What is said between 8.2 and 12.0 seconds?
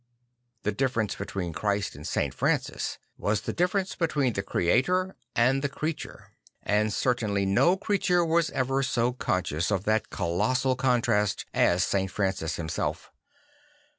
was ever so con scious of that colossal contrast as